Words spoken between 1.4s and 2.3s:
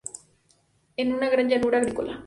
llanura agrícola.